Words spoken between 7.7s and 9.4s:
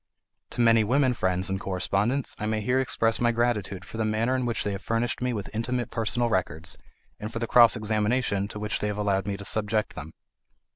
examination to which they have allowed me